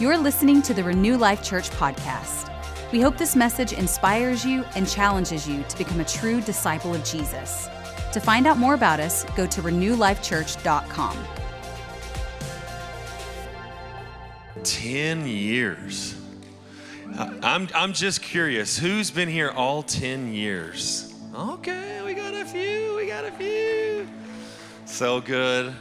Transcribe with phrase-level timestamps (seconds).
[0.00, 2.50] You're listening to the Renew Life Church podcast.
[2.90, 7.04] We hope this message inspires you and challenges you to become a true disciple of
[7.04, 7.68] Jesus.
[8.12, 11.16] To find out more about us, go to renewlifechurch.com.
[14.64, 16.20] 10 years.
[17.16, 21.14] I'm, I'm just curious who's been here all 10 years?
[21.32, 24.08] Okay, we got a few, we got a few.
[24.86, 25.72] So good.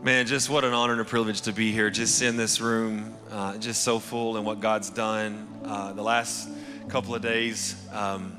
[0.00, 3.16] Man, just what an honor and a privilege to be here, just in this room,
[3.32, 5.48] uh, just so full in what God's done.
[5.64, 6.48] Uh, the last
[6.88, 8.36] couple of days, um,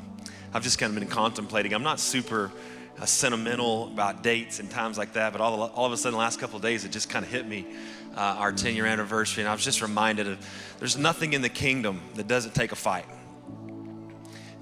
[0.53, 1.73] I've just kind of been contemplating.
[1.73, 2.53] I'm not super
[2.98, 6.17] uh, sentimental about dates and times like that, but all, all of a sudden, the
[6.17, 7.67] last couple of days, it just kind of hit me
[8.15, 11.49] uh, our 10 year anniversary, and I was just reminded of there's nothing in the
[11.49, 13.05] kingdom that doesn't take a fight.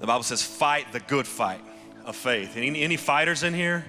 [0.00, 1.60] The Bible says, fight the good fight
[2.04, 2.56] of faith.
[2.56, 3.84] Any, any fighters in here?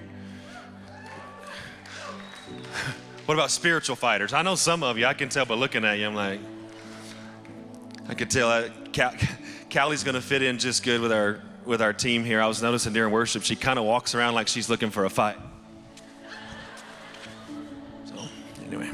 [3.26, 4.32] What about spiritual fighters?
[4.32, 6.40] I know some of you, I can tell by looking at you, I'm like,
[8.08, 9.14] I can tell that Cal-
[9.70, 12.40] Callie's gonna fit in just good with our with our team here.
[12.40, 15.10] I was noticing during worship, she kind of walks around like she's looking for a
[15.10, 15.36] fight.
[18.06, 18.28] So,
[18.66, 18.90] anyway.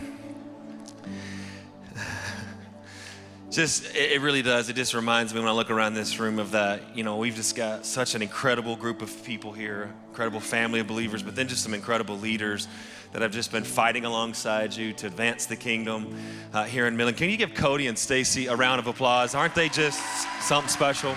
[3.56, 4.68] Just, it really does.
[4.68, 7.34] It just reminds me when I look around this room of that, you know, we've
[7.34, 11.48] just got such an incredible group of people here, incredible family of believers, but then
[11.48, 12.68] just some incredible leaders
[13.14, 16.14] that have just been fighting alongside you to advance the kingdom
[16.52, 17.16] uh, here in Midland.
[17.16, 19.34] Can you give Cody and Stacy a round of applause?
[19.34, 20.02] Aren't they just
[20.42, 21.16] something special?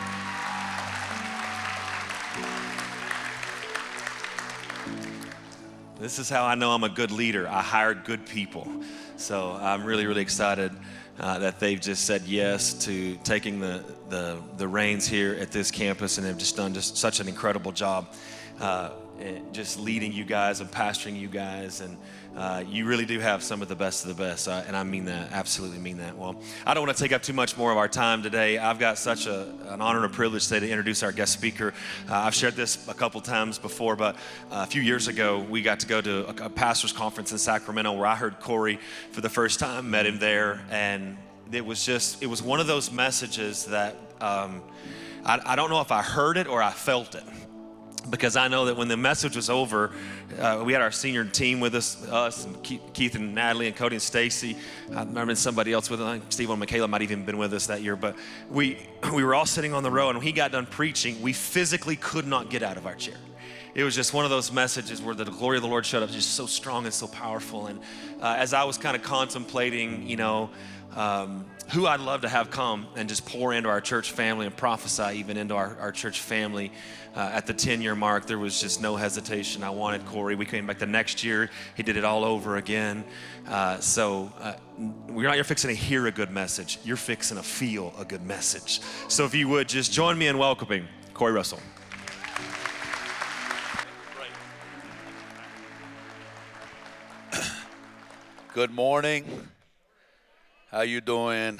[5.99, 7.49] This is how I know I'm a good leader.
[7.49, 8.65] I hired good people.
[9.17, 10.71] So I'm really, really excited
[11.19, 15.71] uh, that they've just said yes to taking the, the, the reins here at this
[15.71, 18.07] campus and have just done just such an incredible job.
[18.59, 18.91] Uh,
[19.51, 21.97] just leading you guys and pastoring you guys and
[22.39, 24.81] uh, you really do have some of the best of the best uh, and i
[24.81, 26.17] mean that absolutely mean that.
[26.17, 28.57] Well i don't want to take up too much more of our time today.
[28.57, 31.73] I've got such a, an honor and a privilege today to introduce our guest speaker.
[32.09, 34.15] Uh, i've shared this a couple times before but
[34.51, 37.37] uh, a few years ago we got to go to a, a pastor's conference in
[37.37, 38.79] sacramento where i heard corey
[39.11, 41.17] for the first time met him there and
[41.51, 44.61] it was just it was one of those messages that um,
[45.25, 47.23] I, I don't know if i heard it or i felt it
[48.09, 49.91] because I know that when the message was over,
[50.39, 53.95] uh, we had our senior team with us, us and Keith and Natalie and Cody
[53.95, 54.57] and Stacy.
[54.93, 56.21] I remember somebody else with us.
[56.29, 57.95] Steve and Michaela might have even been with us that year.
[57.95, 58.15] But
[58.49, 58.77] we
[59.13, 61.95] we were all sitting on the row, and when he got done preaching, we physically
[61.95, 63.17] could not get out of our chair.
[63.75, 66.09] It was just one of those messages where the glory of the Lord showed up,
[66.09, 67.67] just so strong and so powerful.
[67.67, 67.79] And
[68.21, 70.49] uh, as I was kind of contemplating, you know.
[70.95, 74.57] Um, who I'd love to have come and just pour into our church family and
[74.57, 76.71] prophesy even into our, our church family.
[77.15, 79.63] Uh, at the 10 year mark, there was just no hesitation.
[79.63, 80.35] I wanted Corey.
[80.35, 83.03] We came back the next year, he did it all over again.
[83.47, 84.53] Uh, so uh,
[85.07, 88.25] we're not, you're fixing to hear a good message, you're fixing to feel a good
[88.25, 88.81] message.
[89.07, 91.59] So if you would just join me in welcoming Corey Russell.
[98.55, 99.49] Good morning.
[100.71, 101.57] How you doing?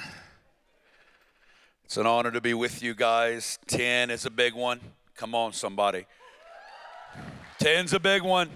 [1.84, 3.58] It's an honor to be with you guys.
[3.66, 4.78] 10 is a big one.
[5.16, 6.06] Come on somebody.
[7.58, 8.48] 10's a big one.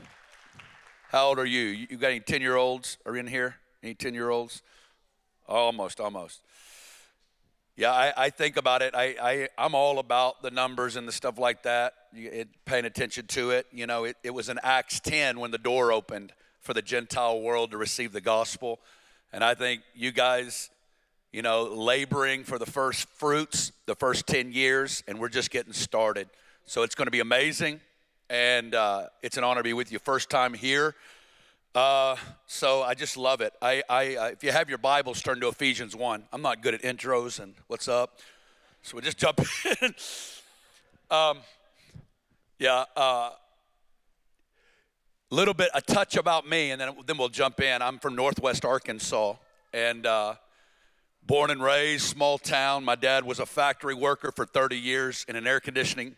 [1.08, 1.86] How old are you?
[1.90, 3.56] You got any 10-year-olds are in here?
[3.82, 4.62] Any 10-year-olds?
[5.48, 6.40] Almost, almost.
[7.74, 8.94] Yeah, I, I, think about it.
[8.94, 13.26] I, I, I'm all about the numbers and the stuff like that, it, paying attention
[13.26, 13.66] to it.
[13.72, 17.40] You know, it, it was in Acts 10 when the door opened for the Gentile
[17.40, 18.78] world to receive the gospel.
[19.34, 20.70] And I think you guys,
[21.32, 25.72] you know, laboring for the first fruits, the first 10 years, and we're just getting
[25.72, 26.28] started.
[26.66, 27.80] So it's going to be amazing.
[28.30, 29.98] And uh, it's an honor to be with you.
[29.98, 30.94] First time here.
[31.74, 32.14] Uh,
[32.46, 33.52] so I just love it.
[33.60, 36.22] I, I uh, if you have your Bibles, turn to Ephesians 1.
[36.32, 38.20] I'm not good at intros and what's up.
[38.82, 39.40] So we just jump
[39.82, 39.94] in.
[41.10, 41.38] um,
[42.60, 42.84] yeah.
[45.30, 47.82] Uh, little bit, a touch about me, and then, then we'll jump in.
[47.82, 49.34] I'm from Northwest Arkansas,
[49.72, 50.34] and uh,
[51.26, 52.84] born and raised, small town.
[52.84, 56.16] My dad was a factory worker for 30 years in an air conditioning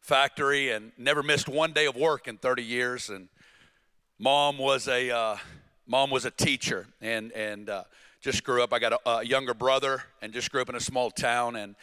[0.00, 3.10] factory, and never missed one day of work in 30 years.
[3.10, 3.28] And
[4.18, 5.36] mom was a uh,
[5.86, 7.84] mom was a teacher, and and uh,
[8.20, 8.72] just grew up.
[8.72, 11.74] I got a, a younger brother, and just grew up in a small town, and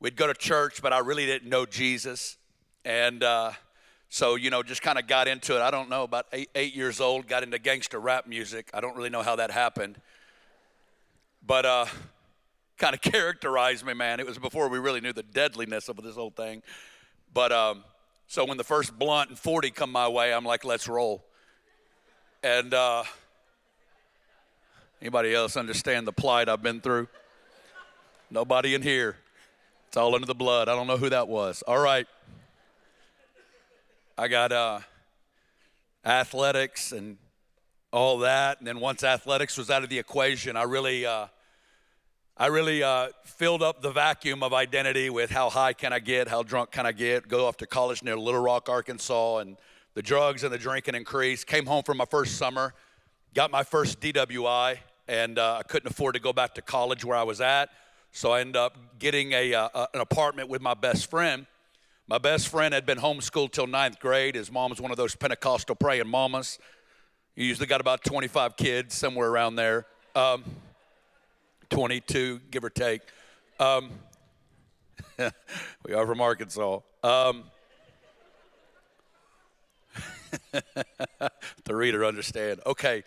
[0.00, 2.36] we'd go to church, but I really didn't know Jesus,
[2.84, 3.52] and uh,
[4.08, 5.60] so, you know, just kind of got into it.
[5.60, 8.70] I don't know, about eight, eight years old, got into gangster rap music.
[8.72, 10.00] I don't really know how that happened.
[11.46, 11.86] But uh,
[12.78, 14.20] kind of characterized me, man.
[14.20, 16.62] It was before we really knew the deadliness of this whole thing.
[17.32, 17.84] But um,
[18.28, 21.24] so when the first blunt and 40 come my way, I'm like, let's roll.
[22.42, 23.04] And uh,
[25.04, 27.08] Anybody else understand the plight I've been through?
[28.30, 29.18] Nobody in here.
[29.88, 30.66] It's all under the blood.
[30.66, 31.60] I don't know who that was.
[31.68, 32.06] All right.
[34.16, 34.78] I got uh,
[36.04, 37.16] athletics and
[37.92, 41.26] all that, and then once athletics was out of the equation, I really, uh,
[42.36, 46.28] I really uh, filled up the vacuum of identity with how high can I get,
[46.28, 47.26] how drunk can I get.
[47.26, 49.56] Go off to college near Little Rock, Arkansas, and
[49.94, 51.48] the drugs and the drinking increased.
[51.48, 52.72] Came home from my first summer,
[53.34, 54.78] got my first DWI,
[55.08, 57.70] and uh, I couldn't afford to go back to college where I was at.
[58.12, 61.46] So I ended up getting a, uh, an apartment with my best friend.
[62.06, 64.34] My best friend had been homeschooled till ninth grade.
[64.34, 66.58] His mom was one of those Pentecostal praying mamas.
[67.34, 69.86] He usually got about 25 kids, somewhere around there.
[70.14, 70.44] Um,
[71.70, 73.00] 22, give or take.
[73.58, 73.90] Um,
[75.18, 76.80] we are from Arkansas.
[77.02, 77.44] Um,
[81.64, 82.60] the reader understand.
[82.66, 83.02] Okay.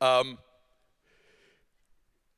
[0.00, 0.38] Um,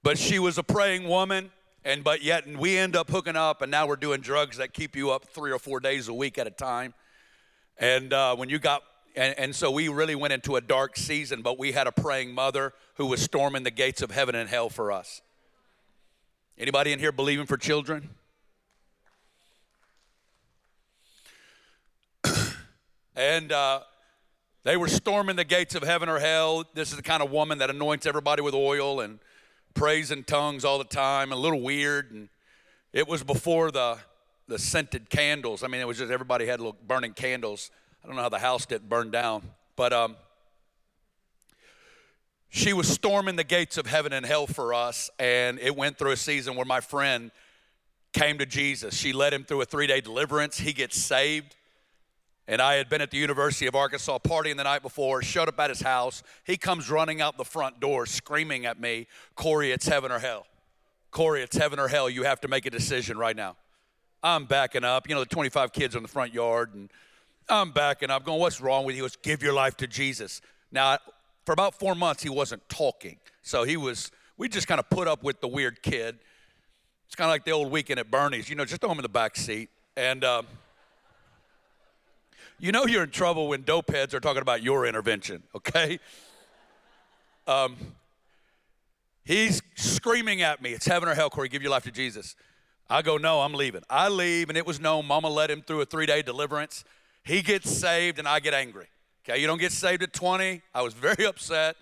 [0.02, 1.50] but she was a praying woman,
[1.86, 4.96] and but yet we end up hooking up, and now we're doing drugs that keep
[4.96, 6.92] you up three or four days a week at a time.
[7.78, 8.82] And uh, when you got
[9.14, 12.34] and, and, so we really went into a dark season, but we had a praying
[12.34, 15.22] mother who was storming the gates of heaven and hell for us.
[16.58, 18.10] Anybody in here believing for children?
[23.16, 23.80] and uh,
[24.64, 26.64] they were storming the gates of heaven or hell.
[26.74, 29.18] This is the kind of woman that anoints everybody with oil and
[29.76, 32.10] prays in tongues all the time, a little weird.
[32.10, 32.28] And
[32.92, 33.98] it was before the,
[34.48, 35.62] the scented candles.
[35.62, 37.70] I mean, it was just everybody had little burning candles
[38.06, 39.42] I don't know how the house didn't burn down,
[39.74, 40.14] but um,
[42.50, 46.12] she was storming the gates of heaven and hell for us, and it went through
[46.12, 47.32] a season where my friend
[48.12, 48.96] came to Jesus.
[48.96, 50.56] She led him through a three day deliverance.
[50.56, 51.56] He gets saved.
[52.48, 55.58] And I had been at the University of Arkansas partying the night before, showed up
[55.58, 56.22] at his house.
[56.44, 60.46] He comes running out the front door screaming at me, Corey, it's heaven or hell.
[61.10, 62.08] Corey, it's heaven or hell.
[62.08, 63.56] You have to make a decision right now.
[64.22, 65.08] I'm backing up.
[65.08, 66.90] You know, the 25 kids in the front yard, and
[67.48, 69.02] I'm backing up, going, What's wrong with you?
[69.02, 70.40] He goes, Give your life to Jesus.
[70.70, 70.98] Now,
[71.44, 73.18] for about four months, he wasn't talking.
[73.42, 76.18] So he was, we just kind of put up with the weird kid.
[77.06, 79.02] It's kind of like the old weekend at Bernie's, you know, just throw him in
[79.02, 79.70] the back seat.
[79.96, 80.46] And um,
[82.58, 85.98] you know you're in trouble when dope heads are talking about your intervention, okay?
[87.46, 87.76] Um,
[89.24, 92.36] he's screaming at me, It's heaven or hell, Corey, give your life to Jesus.
[92.88, 93.82] I go, No, I'm leaving.
[93.90, 96.84] I leave, and it was known Mama led him through a three day deliverance.
[97.24, 98.86] He gets saved and I get angry.
[99.28, 100.62] Okay, you don't get saved at 20.
[100.72, 101.76] I was very upset.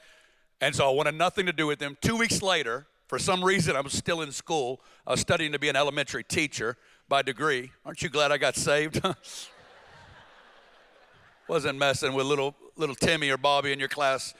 [0.60, 1.98] And so I wanted nothing to do with him.
[2.00, 4.80] Two weeks later, for some reason, I was still in school.
[5.06, 7.70] I was studying to be an elementary teacher by degree.
[7.84, 9.02] Aren't you glad I got saved?
[11.48, 14.34] Wasn't messing with little little Timmy or Bobby in your class.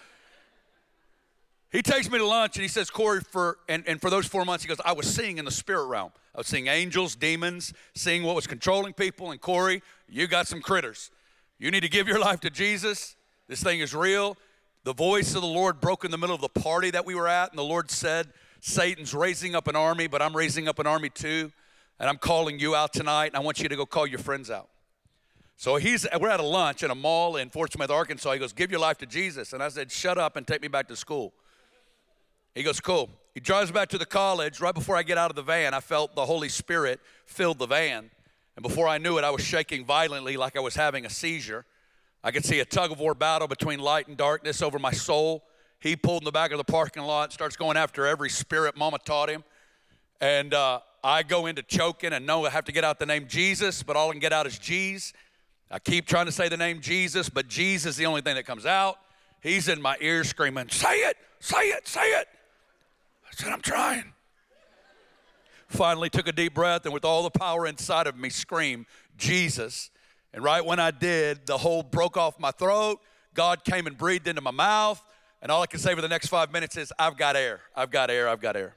[1.70, 4.44] He takes me to lunch and he says, Corey, for and, and for those four
[4.44, 6.12] months, he goes, I was seeing in the spirit realm.
[6.34, 9.32] I was seeing angels, demons, seeing what was controlling people.
[9.32, 11.10] And Corey, you got some critters.
[11.58, 13.16] You need to give your life to Jesus.
[13.48, 14.36] This thing is real.
[14.84, 17.28] The voice of the Lord broke in the middle of the party that we were
[17.28, 18.28] at, and the Lord said,
[18.60, 21.52] Satan's raising up an army, but I'm raising up an army too.
[21.98, 24.50] And I'm calling you out tonight, and I want you to go call your friends
[24.50, 24.68] out.
[25.56, 28.32] So he's we're at a lunch in a mall in Fort Smith, Arkansas.
[28.32, 29.52] He goes, Give your life to Jesus.
[29.52, 31.32] And I said, Shut up and take me back to school.
[32.54, 33.08] He goes, Cool.
[33.34, 34.60] He drives back to the college.
[34.60, 37.66] Right before I get out of the van, I felt the Holy Spirit filled the
[37.66, 38.10] van.
[38.56, 41.64] And before I knew it, I was shaking violently like I was having a seizure.
[42.22, 45.44] I could see a tug of war battle between light and darkness over my soul.
[45.80, 48.98] He pulled in the back of the parking lot, starts going after every spirit mama
[49.04, 49.44] taught him.
[50.20, 53.26] And uh, I go into choking and know I have to get out the name
[53.28, 55.12] Jesus, but all I can get out is G's.
[55.74, 58.46] I keep trying to say the name Jesus, but Jesus is the only thing that
[58.46, 58.96] comes out.
[59.42, 62.28] He's in my ear screaming, Say it, say it, say it.
[63.26, 64.12] I said, I'm trying.
[65.66, 68.86] Finally took a deep breath and with all the power inside of me scream,
[69.18, 69.90] Jesus.
[70.32, 73.00] And right when I did, the hold broke off my throat.
[73.34, 75.04] God came and breathed into my mouth.
[75.42, 77.90] And all I can say for the next five minutes is, I've got air, I've
[77.90, 78.76] got air, I've got air.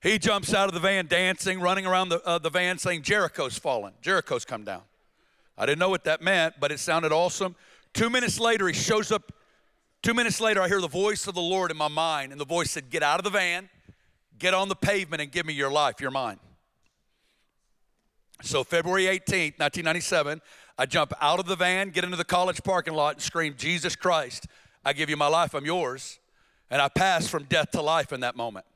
[0.00, 3.58] He jumps out of the van dancing, running around the, uh, the van saying, Jericho's
[3.58, 3.92] fallen.
[4.00, 4.82] Jericho's come down.
[5.56, 7.56] I didn't know what that meant, but it sounded awesome.
[7.92, 9.32] Two minutes later, he shows up
[10.02, 12.46] Two minutes later, I hear the voice of the Lord in my mind, and the
[12.46, 13.68] voice said, Get out of the van,
[14.38, 16.38] get on the pavement, and give me your life, your mind.
[18.42, 20.40] So, February 18th, 1997,
[20.78, 23.96] I jump out of the van, get into the college parking lot, and scream, Jesus
[23.96, 24.46] Christ,
[24.84, 26.20] I give you my life, I'm yours.
[26.70, 28.66] And I pass from death to life in that moment.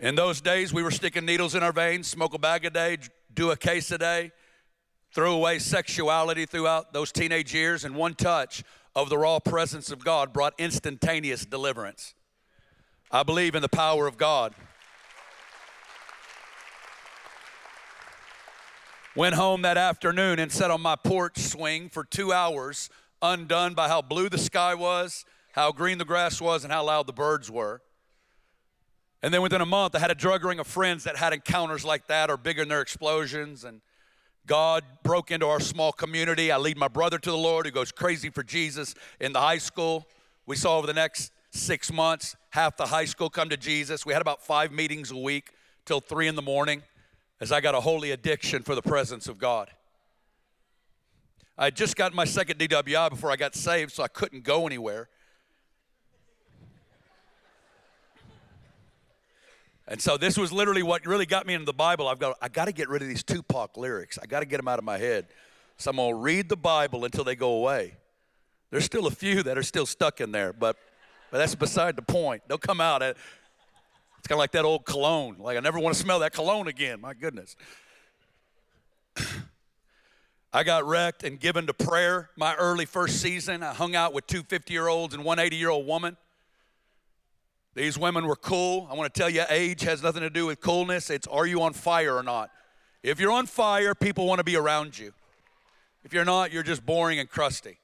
[0.00, 2.96] In those days, we were sticking needles in our veins, smoke a bag a day,
[3.34, 4.32] do a case a day,
[5.14, 8.64] threw away sexuality throughout those teenage years, and one touch,
[8.96, 12.14] of the raw presence of God brought instantaneous deliverance.
[13.10, 14.54] I believe in the power of God.
[19.14, 22.88] Went home that afternoon and sat on my porch swing for two hours,
[23.20, 27.06] undone by how blue the sky was, how green the grass was, and how loud
[27.06, 27.82] the birds were.
[29.22, 31.84] And then within a month, I had a drug ring of friends that had encounters
[31.84, 33.64] like that or bigger in their explosions.
[33.64, 33.82] And
[34.46, 36.50] God broke into our small community.
[36.50, 39.58] I lead my brother to the Lord who goes crazy for Jesus in the high
[39.58, 40.06] school.
[40.46, 44.06] We saw over the next six months, half the high school come to Jesus.
[44.06, 45.50] We had about five meetings a week
[45.84, 46.82] till three in the morning
[47.40, 49.70] as I got a holy addiction for the presence of God.
[51.58, 55.10] I just got my second DWI before I got saved, so I couldn't go anywhere.
[59.90, 62.06] And so this was literally what really got me into the Bible.
[62.06, 64.20] I've got I got to get rid of these Tupac lyrics.
[64.22, 65.26] I got to get them out of my head.
[65.78, 67.96] So I'm to read the Bible until they go away.
[68.70, 70.76] There's still a few that are still stuck in there, but
[71.32, 72.42] but that's beside the point.
[72.46, 73.02] They'll come out.
[73.02, 73.18] It's
[74.28, 75.36] kind of like that old cologne.
[75.40, 77.00] Like I never want to smell that cologne again.
[77.00, 77.56] My goodness.
[80.52, 83.64] I got wrecked and given to prayer my early first season.
[83.64, 86.16] I hung out with two 50 year olds and one 80 year old woman.
[87.74, 88.88] These women were cool.
[88.90, 91.08] I want to tell you, age has nothing to do with coolness.
[91.08, 92.50] It's are you on fire or not?
[93.02, 95.12] If you're on fire, people want to be around you.
[96.04, 97.78] If you're not, you're just boring and crusty.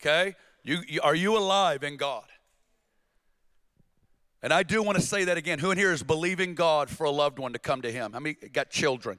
[0.00, 0.34] Okay?
[0.64, 2.24] You, you, are you alive in God?
[4.42, 5.60] And I do want to say that again.
[5.60, 8.12] Who in here is believing God for a loved one to come to Him?
[8.12, 9.18] How many got children?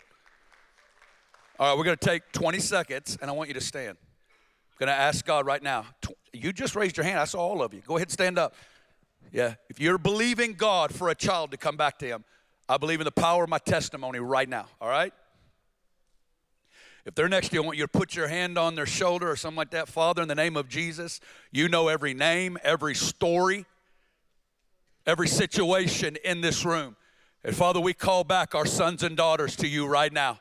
[1.59, 3.97] All right, we're going to take 20 seconds and I want you to stand.
[4.73, 5.85] I'm going to ask God right now.
[6.33, 7.19] You just raised your hand.
[7.19, 7.81] I saw all of you.
[7.85, 8.55] Go ahead and stand up.
[9.31, 12.23] Yeah, if you're believing God for a child to come back to Him,
[12.67, 14.65] I believe in the power of my testimony right now.
[14.81, 15.13] All right?
[17.05, 19.29] If they're next to you, I want you to put your hand on their shoulder
[19.29, 19.87] or something like that.
[19.89, 21.19] Father, in the name of Jesus,
[21.51, 23.65] you know every name, every story,
[25.05, 26.95] every situation in this room.
[27.43, 30.39] And Father, we call back our sons and daughters to you right now.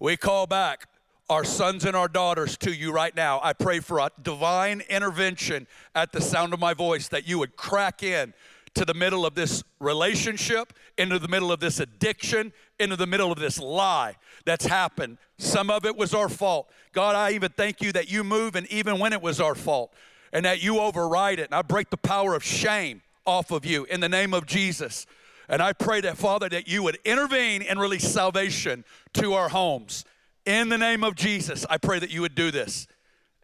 [0.00, 0.88] We call back
[1.28, 3.40] our sons and our daughters to you right now.
[3.42, 7.56] I pray for a divine intervention at the sound of my voice that you would
[7.56, 8.32] crack in
[8.74, 13.32] to the middle of this relationship, into the middle of this addiction, into the middle
[13.32, 14.14] of this lie
[14.44, 15.18] that's happened.
[15.38, 16.70] Some of it was our fault.
[16.92, 19.92] God, I even thank you that you move and even when it was our fault
[20.32, 21.46] and that you override it.
[21.46, 25.06] And I break the power of shame off of you in the name of Jesus.
[25.48, 30.04] And I pray that, Father, that you would intervene and release salvation to our homes.
[30.46, 32.86] In the name of Jesus, I pray that you would do this.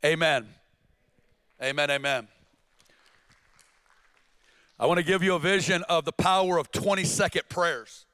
[0.04, 0.47] Amen.
[1.61, 1.90] Amen.
[1.90, 2.28] Amen.
[4.78, 8.06] I want to give you a vision of the power of 20 second prayers.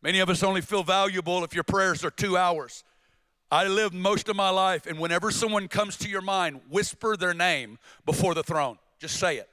[0.00, 2.84] Many of us only feel valuable if your prayers are two hours.
[3.50, 7.34] I lived most of my life, and whenever someone comes to your mind, whisper their
[7.34, 8.78] name before the throne.
[8.98, 9.48] Just say it.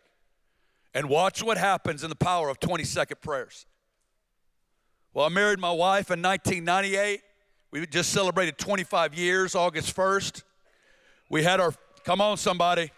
[0.94, 3.66] And watch what happens in the power of 20 second prayers.
[5.14, 7.22] Well, I married my wife in 1998.
[7.76, 10.44] We just celebrated 25 years, August 1st.
[11.30, 11.74] We had our,
[12.06, 12.90] come on, somebody.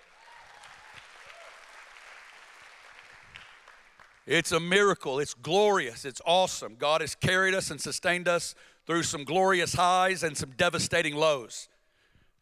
[4.28, 5.18] It's a miracle.
[5.18, 6.06] It's glorious.
[6.06, 6.76] It's awesome.
[6.78, 8.54] God has carried us and sustained us
[8.86, 11.70] through some glorious highs and some devastating lows.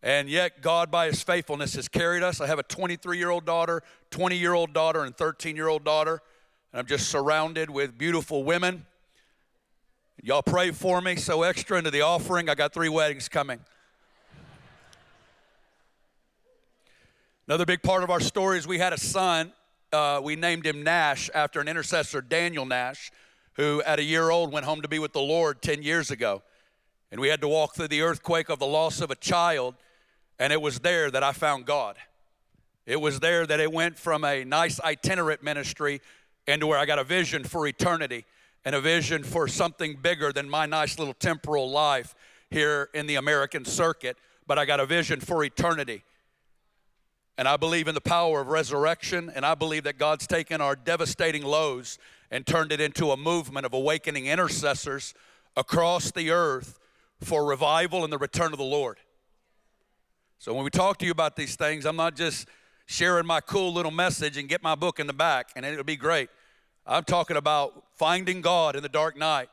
[0.04, 2.42] And yet, God, by His faithfulness, has carried us.
[2.42, 5.86] I have a 23 year old daughter, 20 year old daughter, and 13 year old
[5.86, 6.22] daughter.
[6.74, 8.86] And I'm just surrounded with beautiful women.
[10.22, 11.15] Y'all pray for me.
[11.17, 12.50] So extra into the offering.
[12.50, 13.60] I got three weddings coming.
[17.48, 19.51] Another big part of our story is we had a son
[19.95, 23.12] uh, we named him Nash after an intercessor, Daniel Nash,
[23.53, 26.41] who at a year old went home to be with the Lord 10 years ago.
[27.12, 29.75] And we had to walk through the earthquake of the loss of a child,
[30.38, 31.98] and it was there that I found God.
[32.86, 36.01] It was there that it went from a nice itinerant ministry
[36.45, 38.25] into where I got a vision for eternity
[38.65, 42.15] and a vision for something bigger than my nice little temporal life
[42.50, 44.17] here in the American circuit,
[44.48, 46.03] but I got a vision for eternity.
[47.38, 50.75] And I believe in the power of resurrection, and I believe that God's taken our
[50.75, 52.00] devastating lows
[52.31, 55.13] and turned it into a movement of awakening intercessors
[55.55, 56.79] across the earth
[57.22, 59.00] for revival and the return of the Lord.
[60.39, 62.48] So when we talk to you about these things, I'm not just
[62.86, 65.95] sharing my cool little message and get my book in the back, and it'll be
[65.95, 66.29] great.
[66.88, 69.50] I'm talking about finding God in the dark night.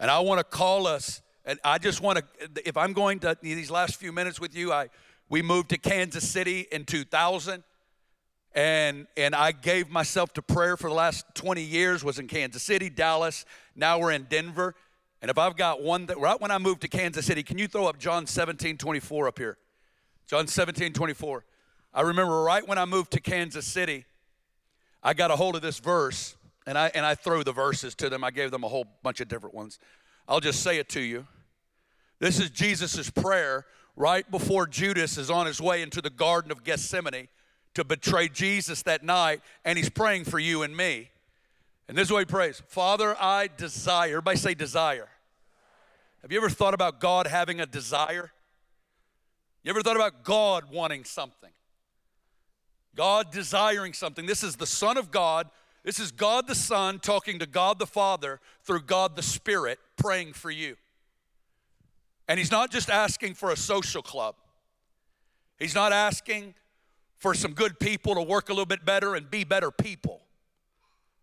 [0.00, 3.36] And I want to call us, and I just want to, if I'm going to
[3.42, 4.88] these last few minutes with you, I
[5.28, 7.64] we moved to Kansas City in 2000
[8.54, 12.62] and and I gave myself to prayer for the last 20 years was in Kansas
[12.62, 14.74] City, Dallas, now we're in Denver.
[15.22, 17.68] And if I've got one that right when I moved to Kansas City, can you
[17.68, 19.56] throw up John 17, 24 up here?
[20.26, 21.44] John 17, 24.
[21.94, 24.04] I remember right when I moved to Kansas City,
[25.02, 28.08] I got a hold of this verse and I and I threw the verses to
[28.08, 28.22] them.
[28.22, 29.78] I gave them a whole bunch of different ones.
[30.28, 31.26] I'll just say it to you.
[32.20, 33.66] This is Jesus' prayer
[33.96, 37.28] right before Judas is on his way into the Garden of Gethsemane
[37.74, 41.10] to betray Jesus that night, and he's praying for you and me.
[41.88, 44.10] And this is what he prays Father, I desire.
[44.10, 45.08] Everybody say desire.
[46.22, 48.30] Have you ever thought about God having a desire?
[49.64, 51.50] You ever thought about God wanting something?
[52.94, 54.26] God desiring something.
[54.26, 55.48] This is the Son of God.
[55.84, 60.34] This is God the Son talking to God the Father through God the Spirit praying
[60.34, 60.76] for you.
[62.28, 64.36] And He's not just asking for a social club,
[65.58, 66.54] He's not asking
[67.18, 70.20] for some good people to work a little bit better and be better people.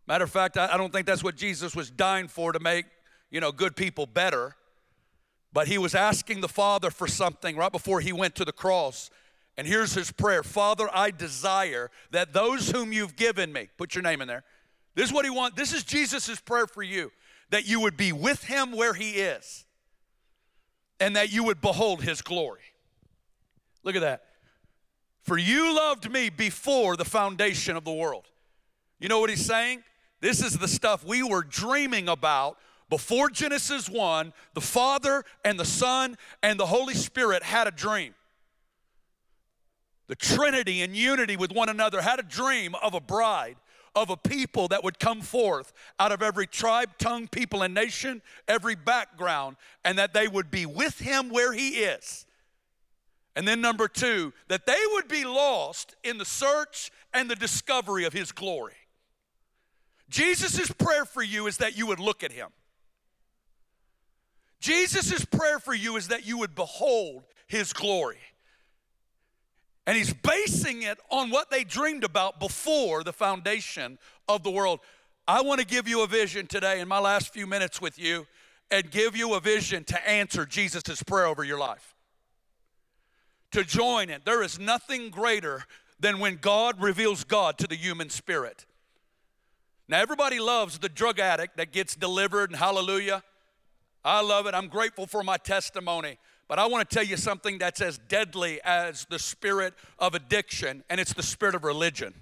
[0.08, 2.86] Matter of fact, I don't think that's what Jesus was dying for to make,
[3.30, 4.56] you know, good people better.
[5.52, 9.10] But he was asking the Father for something right before he went to the cross.
[9.60, 14.01] And here's his prayer Father, I desire that those whom you've given me, put your
[14.01, 14.46] name in there.
[14.96, 15.58] This is what he wants.
[15.58, 17.12] This is Jesus' prayer for you
[17.50, 19.66] that you would be with him where he is
[21.01, 22.62] and that you would behold his glory.
[23.84, 24.24] Look at that.
[25.24, 28.30] For you loved me before the foundation of the world.
[28.98, 29.84] You know what he's saying?
[30.22, 32.58] This is the stuff we were dreaming about
[32.89, 34.32] before Genesis 1.
[34.54, 38.13] The Father and the Son and the Holy Spirit had a dream.
[40.10, 43.56] The Trinity in unity with one another had a dream of a bride,
[43.96, 48.22] of a people that would come forth out of every tribe, tongue, people, and nation,
[48.50, 52.25] every background, and that they would be with him where he is
[53.39, 58.04] and then, number two, that they would be lost in the search and the discovery
[58.04, 58.74] of His glory.
[60.10, 62.50] Jesus' prayer for you is that you would look at Him.
[64.60, 68.18] Jesus' prayer for you is that you would behold His glory.
[69.88, 74.80] And He's basing it on what they dreamed about before the foundation of the world.
[75.28, 78.28] I want to give you a vision today in my last few minutes with you
[78.72, 81.96] and give you a vision to answer Jesus' prayer over your life
[83.52, 84.26] to join it.
[84.26, 85.65] There is nothing greater
[86.00, 88.65] than when God reveals God to the human spirit.
[89.88, 93.24] Now, everybody loves the drug addict that gets delivered, and hallelujah.
[94.06, 94.54] I love it.
[94.54, 96.18] I'm grateful for my testimony.
[96.50, 100.84] But I want to tell you something that's as deadly as the spirit of addiction,
[100.90, 102.14] and it's the spirit of religion.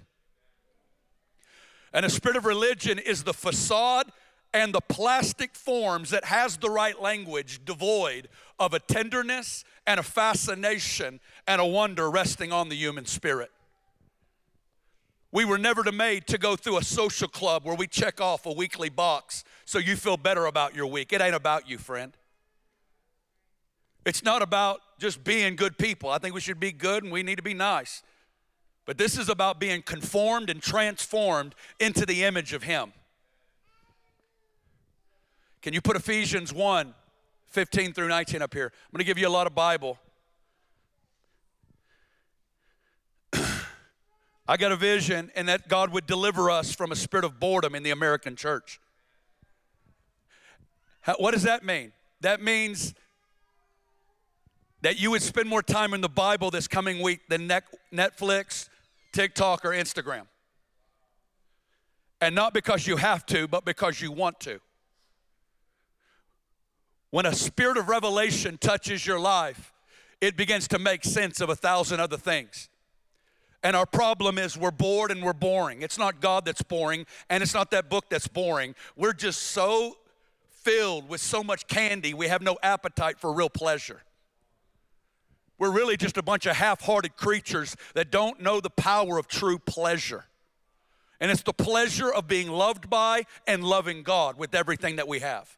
[1.94, 4.12] And the spirit of religion is the facade
[4.52, 10.02] and the plastic forms that has the right language devoid of a tenderness and a
[10.02, 13.50] fascination and a wonder resting on the human spirit.
[15.32, 18.52] We were never made to go through a social club where we check off a
[18.52, 21.14] weekly box so you feel better about your week.
[21.14, 22.14] It ain't about you, friend.
[24.08, 26.08] It's not about just being good people.
[26.08, 28.02] I think we should be good and we need to be nice.
[28.86, 32.94] But this is about being conformed and transformed into the image of Him.
[35.60, 36.94] Can you put Ephesians 1
[37.48, 38.72] 15 through 19 up here?
[38.72, 39.98] I'm going to give you a lot of Bible.
[43.34, 47.74] I got a vision, and that God would deliver us from a spirit of boredom
[47.74, 48.80] in the American church.
[51.02, 51.92] How, what does that mean?
[52.22, 52.94] That means
[54.88, 57.46] that you would spend more time in the Bible this coming week than
[57.92, 58.70] Netflix,
[59.12, 60.22] TikTok, or Instagram.
[62.22, 64.60] And not because you have to, but because you want to.
[67.10, 69.74] When a spirit of revelation touches your life,
[70.22, 72.70] it begins to make sense of a thousand other things.
[73.62, 75.82] And our problem is we're bored and we're boring.
[75.82, 78.74] It's not God that's boring, and it's not that book that's boring.
[78.96, 79.98] We're just so
[80.48, 84.00] filled with so much candy, we have no appetite for real pleasure.
[85.58, 89.26] We're really just a bunch of half hearted creatures that don't know the power of
[89.26, 90.26] true pleasure.
[91.20, 95.18] And it's the pleasure of being loved by and loving God with everything that we
[95.18, 95.56] have.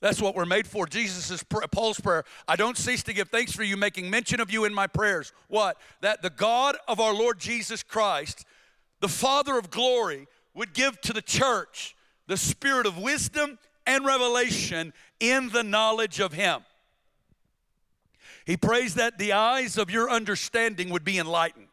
[0.00, 0.86] That's what we're made for.
[0.86, 2.24] Jesus' Paul's prayer.
[2.46, 5.32] I don't cease to give thanks for you, making mention of you in my prayers.
[5.48, 5.78] What?
[6.00, 8.44] That the God of our Lord Jesus Christ,
[9.00, 11.96] the Father of glory, would give to the church
[12.26, 16.62] the spirit of wisdom and revelation in the knowledge of Him.
[18.44, 21.68] He prays that the eyes of your understanding would be enlightened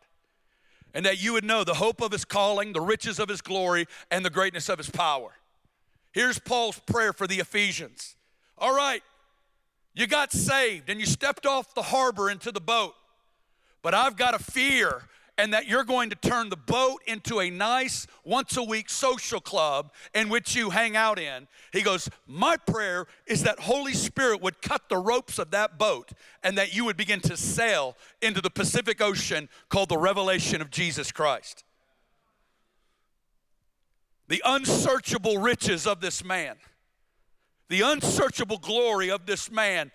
[0.94, 3.88] and that you would know the hope of His calling, the riches of His glory,
[4.10, 5.32] and the greatness of His power.
[6.12, 8.16] Here's Paul's prayer for the Ephesians
[8.58, 9.02] all right,
[9.96, 12.94] you got saved and you stepped off the harbor into the boat,
[13.82, 15.02] but I've got a fear
[15.42, 19.40] and that you're going to turn the boat into a nice once a week social
[19.40, 21.48] club in which you hang out in.
[21.74, 26.12] He goes, My prayer is that Holy Spirit would cut the ropes of that boat
[26.44, 30.70] and that you would begin to sail into the Pacific Ocean called the revelation of
[30.70, 31.64] Jesus Christ.
[34.28, 36.58] The unsearchable riches of this man,
[37.68, 39.90] the unsearchable glory of this man.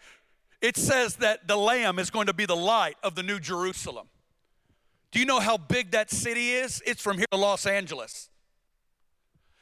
[0.60, 4.08] It says that the Lamb is going to be the light of the New Jerusalem.
[5.12, 6.82] Do you know how big that city is?
[6.84, 8.28] It's from here to Los Angeles.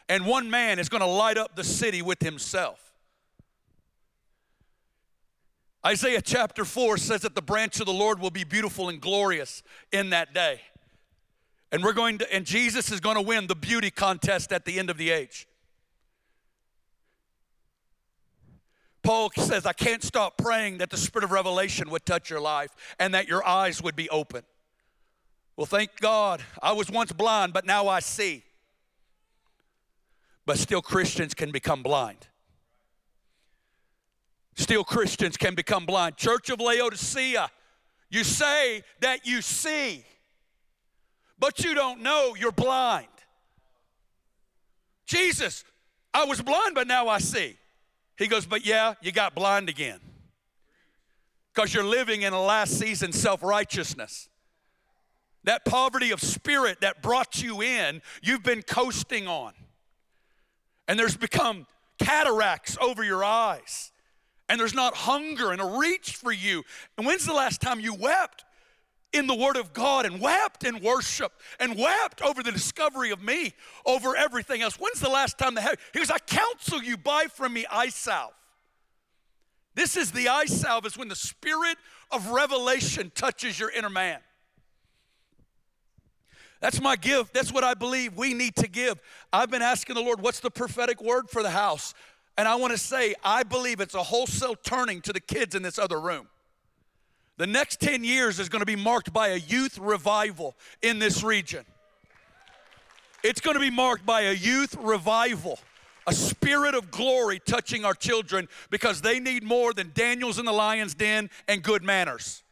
[0.09, 2.93] And one man is going to light up the city with himself.
[5.87, 9.63] Isaiah chapter 4 says that the branch of the Lord will be beautiful and glorious
[9.93, 10.61] in that day.
[11.71, 14.79] And we're going to and Jesus is going to win the beauty contest at the
[14.79, 15.47] end of the age.
[19.03, 22.71] Paul says, I can't stop praying that the spirit of revelation would touch your life
[22.99, 24.43] and that your eyes would be open.
[25.57, 26.43] Well, thank God.
[26.63, 28.43] I was once blind, but now I see.
[30.47, 32.27] But still, Christians can become blind.
[34.57, 36.17] Still, Christians can become blind.
[36.17, 37.51] Church of Laodicea,
[38.11, 40.05] you say that you see,
[41.39, 43.07] but you don't know you're blind.
[45.07, 45.65] Jesus,
[46.13, 47.57] I was blind, but now I see.
[48.17, 50.01] He goes, But yeah, you got blind again.
[51.53, 54.29] Because you're living in a last season self righteousness.
[55.45, 59.53] That poverty of spirit that brought you in, you've been coasting on.
[60.89, 61.67] And there's become
[61.99, 63.93] cataracts over your eyes.
[64.49, 66.63] And there's not hunger and a reach for you.
[66.99, 68.45] And when's the last time you wept
[69.13, 73.23] in the Word of God and wept in worship and wept over the discovery of
[73.23, 73.55] me
[73.87, 74.79] over everything else?
[74.79, 78.35] When's the last time that he goes, I counsel you, buy from me eye salve.
[79.75, 81.77] This is the eye salve, is when the spirit
[82.11, 84.21] of revelation touches your inner man.
[86.65, 87.35] That's my gift.
[87.35, 88.99] That's what I believe we need to give.
[89.31, 91.93] I've been asking the Lord, what's the prophetic word for the house?
[92.39, 95.61] And I want to say, I believe it's a wholesale turning to the kids in
[95.61, 96.27] this other room.
[97.37, 101.23] The next 10 years is going to be marked by a youth revival in this
[101.23, 101.67] region.
[103.23, 105.59] It's going to be marked by a youth revival,
[106.07, 110.53] a spirit of glory touching our children because they need more than Daniel's in the
[110.53, 112.43] lion's den and good manners.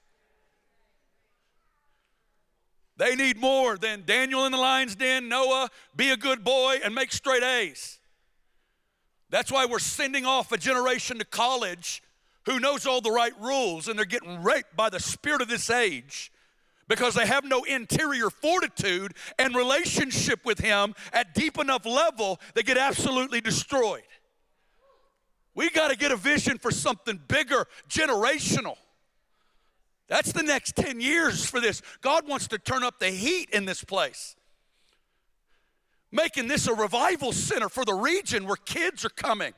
[2.96, 6.94] They need more than Daniel in the lion's den, Noah, be a good boy, and
[6.94, 7.98] make straight A's.
[9.30, 12.02] That's why we're sending off a generation to college
[12.44, 15.70] who knows all the right rules and they're getting raped by the spirit of this
[15.70, 16.30] age
[16.88, 22.62] because they have no interior fortitude and relationship with Him at deep enough level, they
[22.62, 24.02] get absolutely destroyed.
[25.54, 28.76] We got to get a vision for something bigger, generational.
[30.12, 31.80] That's the next 10 years for this.
[32.02, 34.36] God wants to turn up the heat in this place,
[36.10, 39.54] making this a revival center for the region where kids are coming,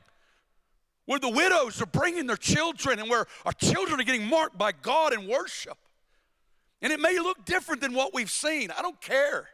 [1.07, 4.71] where the widows are bringing their children, and where our children are getting marked by
[4.71, 5.77] God in worship.
[6.81, 8.71] And it may look different than what we've seen.
[8.71, 9.49] I don't care.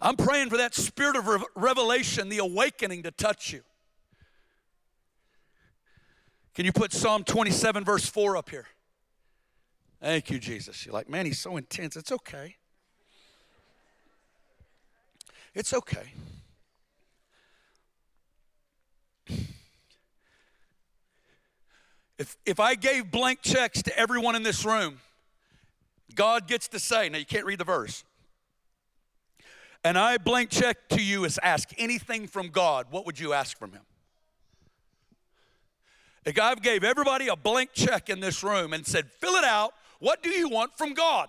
[0.00, 3.60] I'm praying for that spirit of revelation, the awakening to touch you.
[6.54, 8.66] Can you put Psalm 27, verse 4 up here?
[10.00, 10.86] Thank you, Jesus.
[10.86, 11.96] You're like, man, he's so intense.
[11.96, 12.56] It's okay.
[15.54, 16.12] It's okay.
[22.16, 25.00] If, if I gave blank checks to everyone in this room,
[26.14, 28.04] God gets to say, now you can't read the verse.
[29.82, 33.58] And I blank check to you as ask anything from God, what would you ask
[33.58, 33.82] from Him?
[36.24, 39.74] If God gave everybody a blank check in this room and said, fill it out,
[39.98, 41.28] what do you want from God?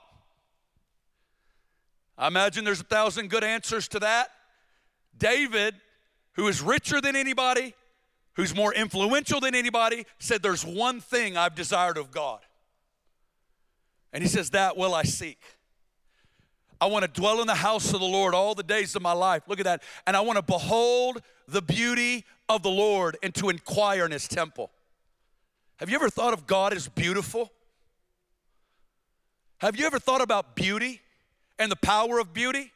[2.18, 4.30] I imagine there's a thousand good answers to that.
[5.18, 5.76] David,
[6.34, 7.74] who is richer than anybody,
[8.34, 12.40] who's more influential than anybody, said, There's one thing I've desired of God.
[14.14, 15.42] And he says, That will I seek.
[16.80, 19.14] I want to dwell in the house of the Lord all the days of my
[19.14, 19.44] life.
[19.48, 19.82] Look at that.
[20.06, 24.28] And I want to behold the beauty of the Lord and to inquire in his
[24.28, 24.72] temple.
[25.78, 27.52] Have you ever thought of God as beautiful?
[29.60, 31.02] Have you ever thought about beauty
[31.60, 32.72] and the power of beauty?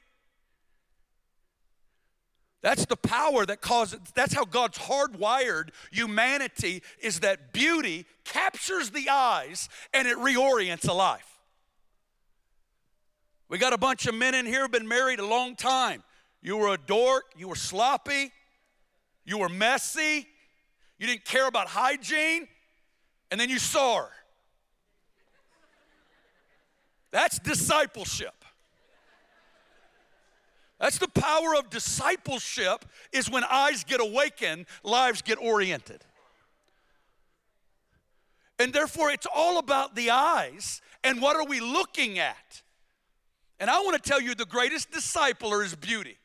[2.61, 9.07] That's the power that causes, that's how God's hardwired humanity is that beauty captures the
[9.09, 11.39] eyes and it reorients a life.
[13.47, 16.03] We got a bunch of men in here been married a long time.
[16.41, 18.31] You were a dork, you were sloppy,
[19.25, 20.27] you were messy,
[20.97, 22.47] you didn't care about hygiene,
[23.31, 24.09] and then you her.
[27.11, 28.33] That's discipleship.
[30.79, 36.05] That's the power of discipleship is when eyes get awakened, lives get oriented.
[38.57, 42.61] And therefore it's all about the eyes and what are we looking at?
[43.59, 46.17] And I want to tell you the greatest discipler is beauty.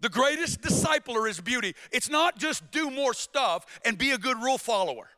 [0.00, 1.74] The greatest discipler is beauty.
[1.92, 5.08] It's not just do more stuff and be a good rule follower.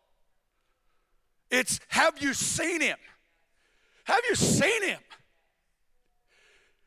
[1.50, 2.98] It's have you seen him?
[4.04, 5.00] Have you seen him?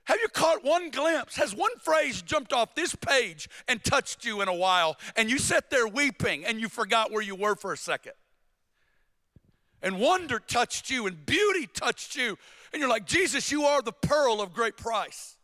[0.05, 1.37] Have you caught one glimpse?
[1.37, 5.37] Has one phrase jumped off this page and touched you in a while and you
[5.37, 8.13] sat there weeping and you forgot where you were for a second?
[9.81, 12.37] And wonder touched you and beauty touched you
[12.73, 15.37] and you're like, Jesus, you are the pearl of great price.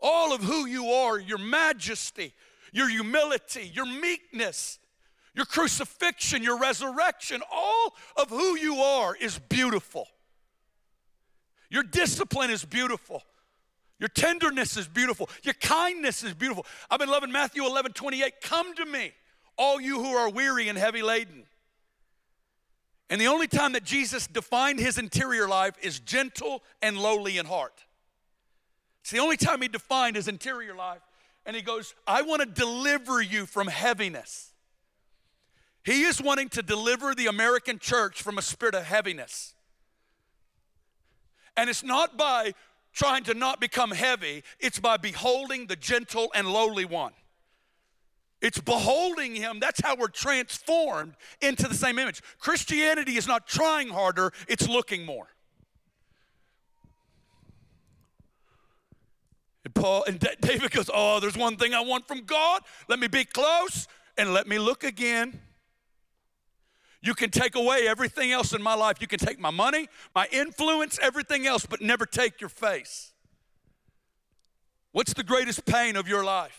[0.00, 2.32] All of who you are, your majesty,
[2.72, 4.78] your humility, your meekness,
[5.38, 10.08] your crucifixion, your resurrection, all of who you are is beautiful.
[11.70, 13.22] Your discipline is beautiful.
[14.00, 15.30] Your tenderness is beautiful.
[15.44, 16.66] Your kindness is beautiful.
[16.90, 18.32] I've been loving Matthew 11 28.
[18.42, 19.12] Come to me,
[19.56, 21.44] all you who are weary and heavy laden.
[23.08, 27.46] And the only time that Jesus defined his interior life is gentle and lowly in
[27.46, 27.84] heart.
[29.02, 31.02] It's the only time he defined his interior life.
[31.46, 34.47] And he goes, I want to deliver you from heaviness.
[35.88, 39.54] He is wanting to deliver the American church from a spirit of heaviness.
[41.56, 42.52] And it's not by
[42.92, 47.14] trying to not become heavy, it's by beholding the gentle and lowly one.
[48.42, 49.60] It's beholding him.
[49.60, 52.20] That's how we're transformed into the same image.
[52.38, 55.30] Christianity is not trying harder, it's looking more.
[59.64, 62.62] And Paul and David goes, "Oh, there's one thing I want from God.
[62.88, 65.47] Let me be close and let me look again."
[67.00, 69.00] You can take away everything else in my life.
[69.00, 73.12] You can take my money, my influence, everything else, but never take your face.
[74.92, 76.58] What's the greatest pain of your life?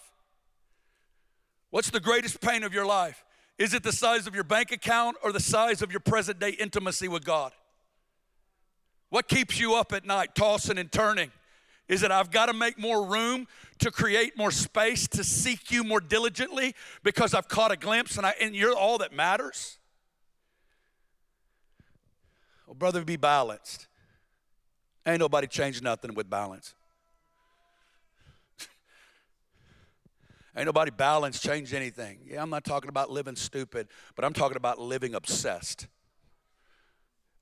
[1.71, 3.25] What's the greatest pain of your life?
[3.57, 6.51] Is it the size of your bank account or the size of your present day
[6.51, 7.51] intimacy with God?
[9.09, 11.31] What keeps you up at night, tossing and turning?
[11.89, 13.47] Is it I've got to make more room
[13.79, 18.25] to create more space to seek you more diligently because I've caught a glimpse and,
[18.25, 19.78] I, and you're all that matters?
[22.75, 23.87] Brother, be balanced.
[25.05, 26.75] Ain't nobody changed nothing with balance.
[30.55, 32.19] Ain't nobody balance change anything.
[32.27, 35.87] Yeah, I'm not talking about living stupid, but I'm talking about living obsessed.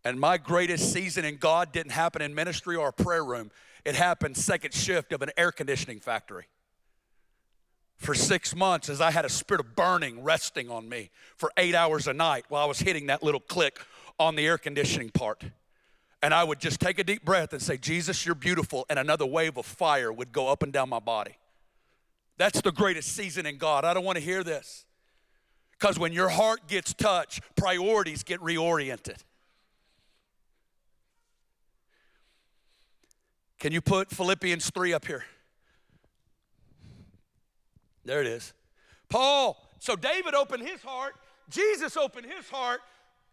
[0.05, 3.51] And my greatest season in God didn't happen in ministry or a prayer room.
[3.83, 6.45] It happened second shift of an air conditioning factory.
[7.97, 11.73] For six months, as I had a spirit of burning resting on me for eight
[11.73, 13.79] hours a night while I was hitting that little click
[14.19, 15.43] on the air conditioning part.
[16.21, 18.85] And I would just take a deep breath and say, Jesus, you're beautiful.
[18.89, 21.37] And another wave of fire would go up and down my body.
[22.37, 23.85] That's the greatest season in God.
[23.85, 24.85] I don't want to hear this.
[25.71, 29.17] Because when your heart gets touched, priorities get reoriented.
[33.59, 35.23] Can you put Philippians 3 up here?
[38.05, 38.53] There it is.
[39.09, 41.15] Paul, so David opened his heart,
[41.49, 42.81] Jesus opened his heart,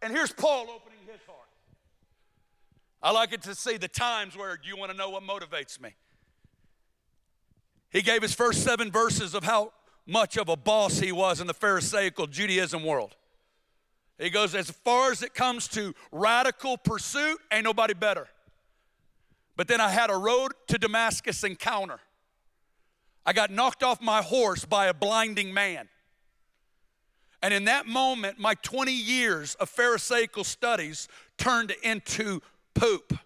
[0.04, 1.48] and here's Paul opening his heart.
[3.02, 5.94] I like it to see the times where you want to know what motivates me.
[7.90, 9.72] He gave his first seven verses of how
[10.06, 13.16] much of a boss he was in the Pharisaical Judaism world.
[14.18, 18.28] He goes, as far as it comes to radical pursuit, ain't nobody better.
[19.56, 22.00] But then I had a road to Damascus encounter.
[23.24, 25.88] I got knocked off my horse by a blinding man.
[27.44, 32.40] And in that moment, my 20 years of Pharisaical studies turned into
[32.72, 33.18] poop.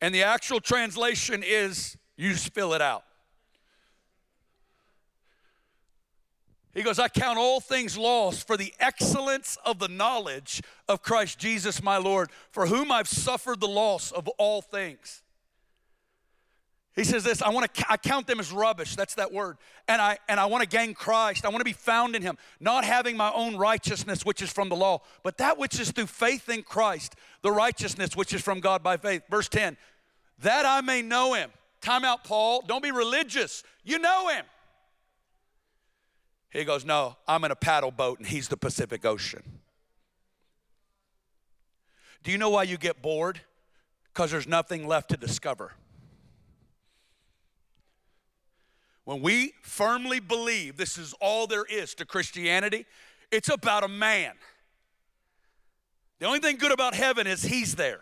[0.00, 3.04] And the actual translation is you spill it out.
[6.72, 11.38] He goes, I count all things lost for the excellence of the knowledge of Christ
[11.38, 15.22] Jesus my Lord, for whom I've suffered the loss of all things
[16.94, 18.94] he says this, I want to I count them as rubbish.
[18.94, 19.56] That's that word.
[19.88, 21.44] And I and I want to gain Christ.
[21.44, 24.68] I want to be found in him, not having my own righteousness which is from
[24.68, 28.60] the law, but that which is through faith in Christ, the righteousness which is from
[28.60, 29.22] God by faith.
[29.28, 29.76] Verse 10.
[30.40, 31.50] That I may know him.
[31.80, 32.62] Time out, Paul.
[32.66, 33.64] Don't be religious.
[33.82, 34.44] You know him.
[36.50, 39.42] He goes, No, I'm in a paddle boat and he's the Pacific Ocean.
[42.22, 43.40] Do you know why you get bored?
[44.12, 45.72] Because there's nothing left to discover.
[49.04, 52.86] When we firmly believe this is all there is to Christianity,
[53.30, 54.32] it's about a man.
[56.20, 58.00] The only thing good about heaven is he's there.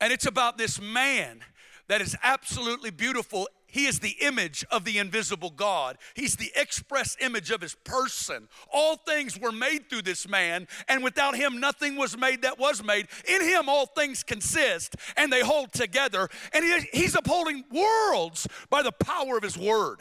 [0.00, 1.40] And it's about this man
[1.88, 5.98] that is absolutely beautiful he is the image of the invisible God.
[6.14, 8.48] He's the express image of his person.
[8.72, 12.84] All things were made through this man, and without him, nothing was made that was
[12.84, 13.08] made.
[13.26, 16.28] In him, all things consist, and they hold together.
[16.52, 19.98] And he, he's upholding worlds by the power of his word.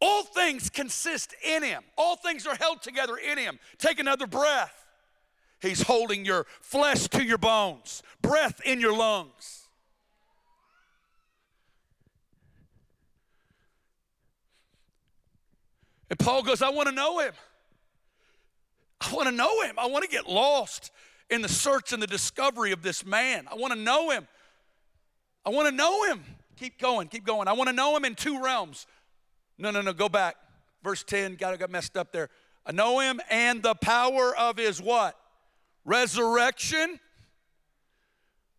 [0.00, 3.58] All things consist in him, all things are held together in him.
[3.78, 4.86] Take another breath.
[5.60, 9.61] He's holding your flesh to your bones, breath in your lungs.
[16.12, 17.32] And Paul goes, I want to know him.
[19.00, 19.78] I want to know him.
[19.78, 20.90] I want to get lost
[21.30, 23.48] in the search and the discovery of this man.
[23.50, 24.28] I want to know him.
[25.46, 26.22] I want to know him.
[26.56, 27.48] Keep going, keep going.
[27.48, 28.86] I want to know him in two realms.
[29.56, 30.36] No, no, no, go back.
[30.84, 32.28] Verse 10, got, got messed up there.
[32.66, 35.16] I know him and the power of his what?
[35.86, 37.00] resurrection.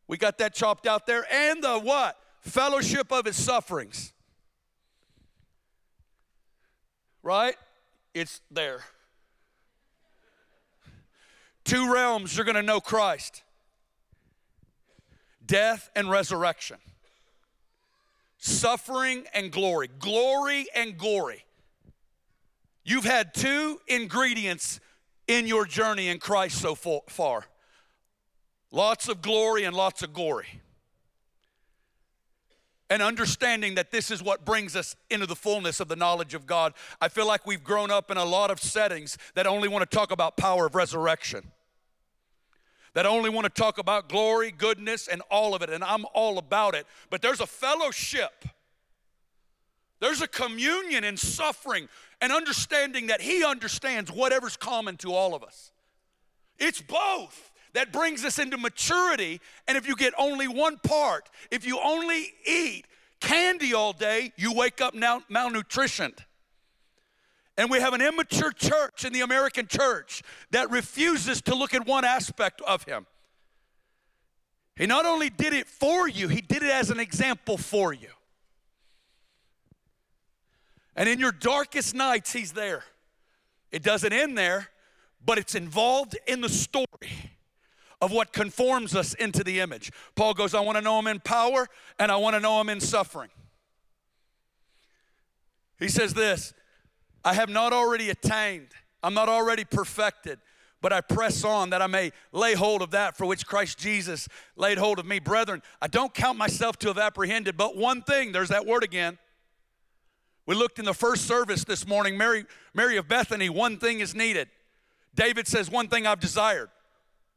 [0.08, 1.24] We got that chopped out there.
[1.32, 2.18] And the what?
[2.39, 4.12] Fellowship of his sufferings.
[7.24, 7.56] Right?
[8.14, 8.84] It's there.
[11.64, 13.42] Two realms you're going to know Christ
[15.46, 16.78] death and resurrection,
[18.38, 21.46] suffering and glory, glory and glory.
[22.86, 24.80] You've had two ingredients
[25.28, 27.46] in your journey in Christ so far.
[28.72, 30.62] Lots of glory and lots of gory.
[32.89, 36.46] And understanding that this is what brings us into the fullness of the knowledge of
[36.46, 36.74] God.
[37.02, 39.96] I feel like we've grown up in a lot of settings that only want to
[39.96, 41.52] talk about power of resurrection.
[42.93, 45.69] That only want to talk about glory, goodness, and all of it.
[45.69, 46.86] And I'm all about it.
[47.10, 48.46] But there's a fellowship.
[50.00, 51.88] There's a communion in suffering
[52.22, 55.72] and understanding that He understands whatever's common to all of us.
[56.60, 59.42] It's both that brings us into maturity.
[59.68, 62.86] And if you get only one part, if you only eat
[63.20, 66.20] candy all day, you wake up now malnutritioned.
[67.58, 71.86] And we have an immature church in the American church that refuses to look at
[71.86, 73.06] one aspect of Him.
[74.76, 78.10] He not only did it for you, He did it as an example for you.
[80.96, 82.84] And in your darkest nights, He's there.
[83.72, 84.70] It doesn't end there,
[85.24, 87.33] but it's involved in the story
[88.04, 89.89] of what conforms us into the image.
[90.13, 92.68] Paul goes, I want to know Him in power and I want to know Him
[92.68, 93.30] in suffering.
[95.80, 96.54] He says this
[97.24, 98.68] I have not already attained,
[99.02, 100.39] I'm not already perfected
[100.82, 104.28] but I press on that I may lay hold of that for which Christ Jesus
[104.58, 105.18] laid hold of me.
[105.18, 109.18] Brethren, I don't count myself to have apprehended, but one thing, there's that word again,
[110.46, 114.13] we looked in the first service this morning, Mary, Mary of Bethany, one thing is
[114.13, 114.50] needed.
[115.16, 116.70] David says, One thing I've desired.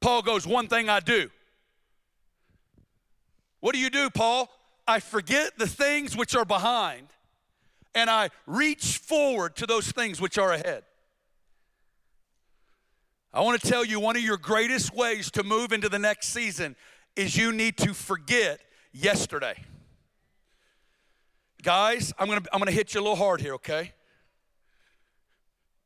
[0.07, 1.31] Paul goes, One thing I do.
[3.59, 4.49] What do you do, Paul?
[4.87, 7.09] I forget the things which are behind
[7.93, 10.85] and I reach forward to those things which are ahead.
[13.35, 16.29] I want to tell you one of your greatest ways to move into the next
[16.29, 16.77] season
[17.17, 18.61] is you need to forget
[18.93, 19.57] yesterday.
[21.65, 23.93] Guys, I'm gonna, I'm gonna hit you a little hard here, okay?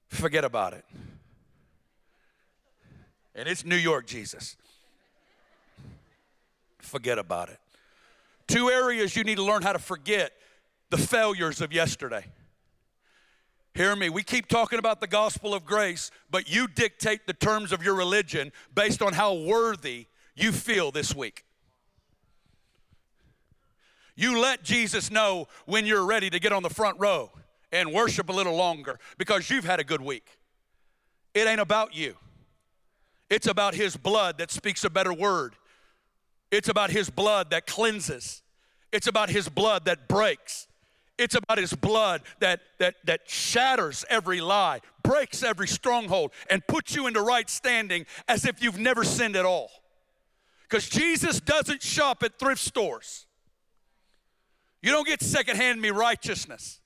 [0.08, 0.84] Forget about it.
[3.34, 4.56] And it's New York, Jesus.
[6.78, 7.58] Forget about it.
[8.46, 10.32] Two areas you need to learn how to forget
[10.90, 12.24] the failures of yesterday.
[13.74, 17.70] Hear me, we keep talking about the gospel of grace, but you dictate the terms
[17.70, 21.44] of your religion based on how worthy you feel this week.
[24.16, 27.30] You let Jesus know when you're ready to get on the front row
[27.72, 30.26] and worship a little longer because you've had a good week.
[31.32, 32.16] It ain't about you,
[33.30, 35.54] it's about His blood that speaks a better word.
[36.50, 38.42] It's about His blood that cleanses.
[38.92, 40.66] It's about His blood that breaks.
[41.16, 46.96] It's about His blood that, that, that shatters every lie, breaks every stronghold, and puts
[46.96, 49.70] you into right standing as if you've never sinned at all.
[50.68, 53.26] Because Jesus doesn't shop at thrift stores.
[54.82, 56.79] You don't get secondhand me righteousness.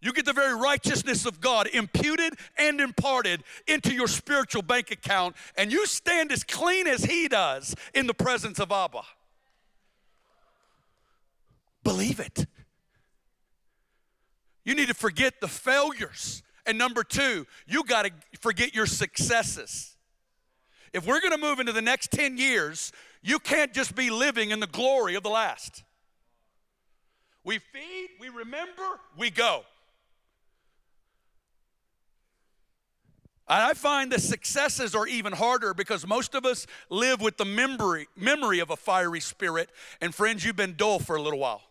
[0.00, 5.34] You get the very righteousness of God imputed and imparted into your spiritual bank account,
[5.56, 9.02] and you stand as clean as He does in the presence of Abba.
[11.82, 12.46] Believe it.
[14.64, 16.42] You need to forget the failures.
[16.66, 19.96] And number two, you got to forget your successes.
[20.92, 22.92] If we're going to move into the next 10 years,
[23.22, 25.82] you can't just be living in the glory of the last.
[27.44, 29.62] We feed, we remember, we go.
[33.48, 38.06] I find the successes are even harder because most of us live with the memory,
[38.14, 39.70] memory of a fiery spirit.
[40.02, 41.62] And friends, you've been dull for a little while.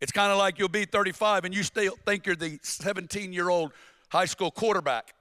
[0.00, 3.48] It's kind of like you'll be 35 and you still think you're the 17 year
[3.48, 3.72] old
[4.08, 5.14] high school quarterback.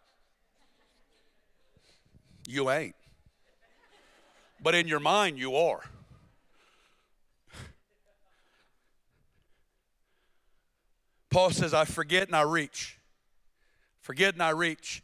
[2.47, 2.95] You ain't.
[4.61, 5.81] But in your mind, you are.
[11.29, 12.98] Paul says, I forget and I reach.
[14.09, 15.03] Forget and I reach.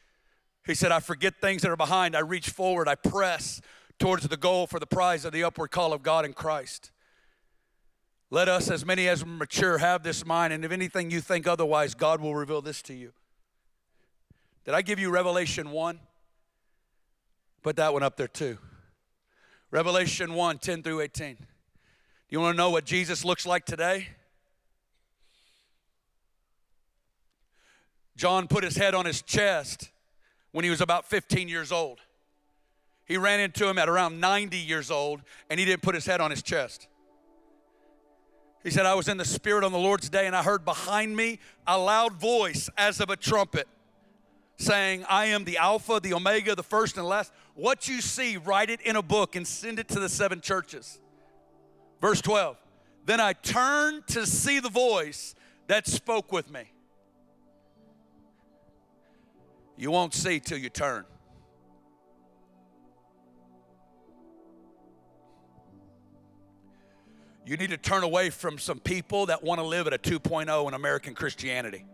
[0.66, 2.16] He said, I forget things that are behind.
[2.16, 2.88] I reach forward.
[2.88, 3.62] I press
[4.00, 6.90] towards the goal for the prize of the upward call of God in Christ.
[8.32, 11.94] Let us, as many as mature, have this mind, and if anything you think otherwise,
[11.94, 13.14] God will reveal this to you.
[14.66, 16.00] Did I give you Revelation 1?
[17.62, 18.58] Put that one up there too.
[19.70, 21.36] Revelation 1 10 through 18.
[21.36, 21.46] Do
[22.30, 24.08] you want to know what Jesus looks like today?
[28.16, 29.92] John put his head on his chest
[30.52, 32.00] when he was about 15 years old.
[33.06, 36.22] He ran into him at around 90 years old and he didn't put his head
[36.22, 36.88] on his chest.
[38.64, 41.16] He said, I was in the Spirit on the Lord's day and I heard behind
[41.16, 43.68] me a loud voice as of a trumpet
[44.58, 47.32] saying, I am the Alpha, the Omega, the first and last.
[47.54, 51.00] What you see, write it in a book and send it to the seven churches.
[52.02, 52.58] Verse 12.
[53.06, 55.36] Then I turned to see the voice
[55.68, 56.72] that spoke with me.
[59.78, 61.06] You won't see till you turn.
[67.46, 70.68] You need to turn away from some people that want to live at a 2.0
[70.68, 71.86] in American Christianity.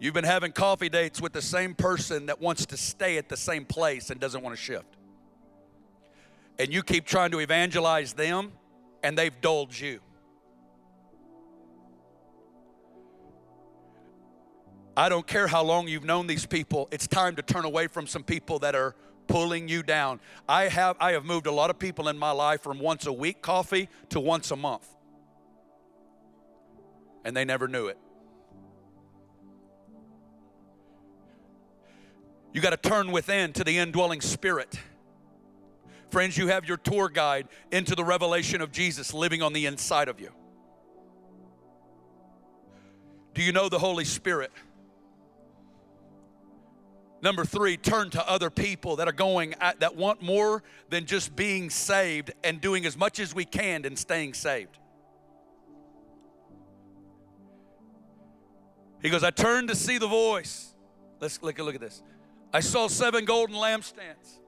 [0.00, 3.36] You've been having coffee dates with the same person that wants to stay at the
[3.36, 4.96] same place and doesn't want to shift.
[6.58, 8.52] And you keep trying to evangelize them,
[9.02, 10.00] and they've dulled you.
[14.96, 18.06] I don't care how long you've known these people, it's time to turn away from
[18.06, 18.94] some people that are
[19.28, 20.20] pulling you down.
[20.48, 23.12] I have I have moved a lot of people in my life from once a
[23.12, 24.86] week coffee to once a month.
[27.24, 27.98] And they never knew it.
[32.52, 34.78] You got to turn within to the indwelling spirit.
[36.10, 40.08] Friends, you have your tour guide into the revelation of Jesus living on the inside
[40.08, 40.30] of you.
[43.34, 44.50] Do you know the Holy Spirit?
[47.22, 51.36] Number three, turn to other people that are going at, that want more than just
[51.36, 54.78] being saved and doing as much as we can and staying saved.
[59.02, 60.74] He goes, I turned to see the voice.
[61.20, 62.02] Let's look, look at this.
[62.52, 64.38] I saw seven golden lampstands.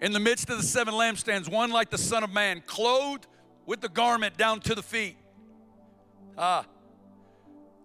[0.00, 3.26] In the midst of the seven lampstands, one like the Son of Man, clothed
[3.66, 5.16] with the garment down to the feet.
[6.38, 6.64] Ah,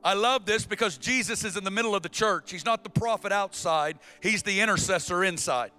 [0.06, 2.52] I love this because Jesus is in the middle of the church.
[2.52, 5.72] He's not the prophet outside, he's the intercessor inside.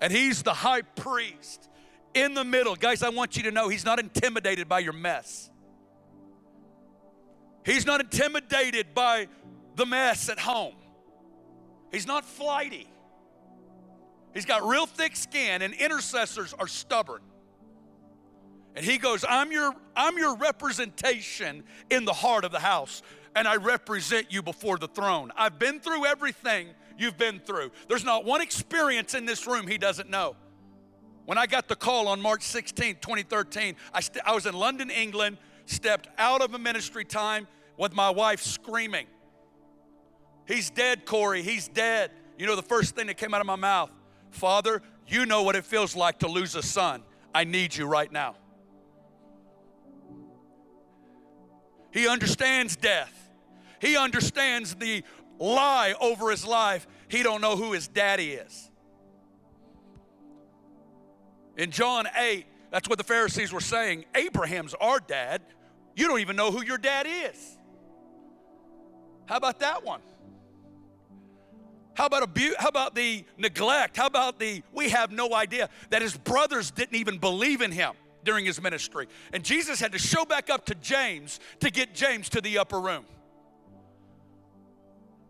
[0.00, 1.68] And he's the high priest
[2.12, 2.74] in the middle.
[2.74, 5.48] Guys, I want you to know he's not intimidated by your mess.
[7.64, 9.28] He's not intimidated by
[9.76, 10.74] the mess at home.
[11.92, 12.88] He's not flighty.
[14.34, 17.22] He's got real thick skin, and intercessors are stubborn.
[18.74, 23.02] And he goes, I'm your, I'm your representation in the heart of the house,
[23.34, 25.32] and I represent you before the throne.
[25.36, 27.72] I've been through everything you've been through.
[27.88, 30.36] There's not one experience in this room he doesn't know.
[31.24, 34.90] When I got the call on March 16, 2013, I, st- I was in London,
[34.90, 37.46] England, stepped out of a ministry time
[37.76, 39.06] with my wife screaming,
[40.48, 42.10] He's dead, Corey, he's dead.
[42.38, 43.90] You know, the first thing that came out of my mouth,
[44.30, 47.02] Father, you know what it feels like to lose a son.
[47.34, 48.36] I need you right now.
[51.92, 53.14] He understands death.
[53.80, 55.02] He understands the
[55.38, 56.86] lie over his life.
[57.08, 58.70] He don't know who his daddy is.
[61.56, 64.04] In John 8, that's what the Pharisees were saying.
[64.14, 65.42] Abraham's our dad.
[65.96, 67.58] You don't even know who your dad is.
[69.26, 70.00] How about that one?
[71.94, 72.54] How about abuse?
[72.58, 73.96] How about the neglect?
[73.96, 77.94] How about the we have no idea that his brothers didn't even believe in him?
[78.24, 79.06] During his ministry.
[79.32, 82.80] And Jesus had to show back up to James to get James to the upper
[82.80, 83.04] room.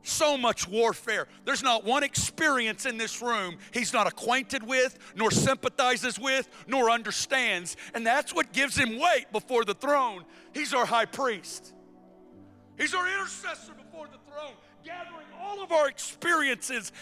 [0.03, 1.29] So much warfare.
[1.45, 6.91] There's not one experience in this room he's not acquainted with, nor sympathizes with, nor
[6.91, 7.77] understands.
[7.95, 10.25] And that's what gives him weight before the throne.
[10.55, 11.75] He's our high priest,
[12.79, 16.93] he's our intercessor before the throne, gathering all of our experiences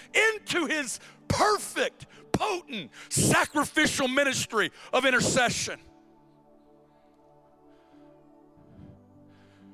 [0.40, 5.78] into his perfect, potent sacrificial ministry of intercession.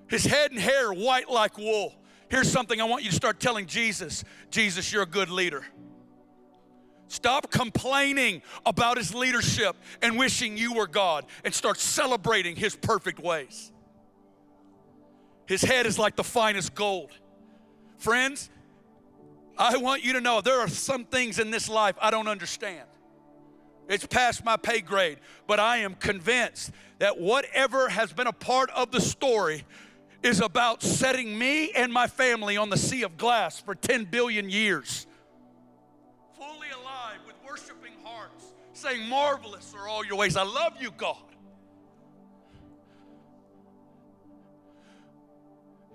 [0.09, 1.95] His head and hair white like wool.
[2.29, 5.65] Here's something I want you to start telling Jesus Jesus, you're a good leader.
[7.09, 13.21] Stop complaining about his leadership and wishing you were God and start celebrating his perfect
[13.21, 13.71] ways.
[15.47, 17.11] His head is like the finest gold.
[17.99, 18.49] Friends,
[19.59, 22.87] I want you to know there are some things in this life I don't understand.
[23.89, 28.71] It's past my pay grade, but I am convinced that whatever has been a part
[28.71, 29.65] of the story
[30.23, 34.49] is about setting me and my family on the sea of glass for 10 billion
[34.49, 35.07] years.
[36.37, 40.37] Fully alive with worshiping hearts, saying, Marvelous are all your ways.
[40.37, 41.17] I love you, God.